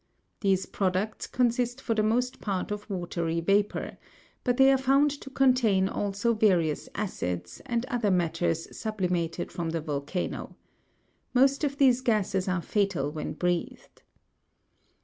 [0.39, 3.99] These products consist for the most part of watery vapour;
[4.43, 9.81] but they are found to contain also various acids, and other matters sublimated from the
[9.81, 10.55] volcano.
[11.35, 14.01] Most of these gases are fatal when breathed.